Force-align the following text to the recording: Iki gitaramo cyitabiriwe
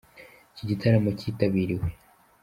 Iki 0.51 0.63
gitaramo 0.71 1.09
cyitabiriwe 1.19 1.87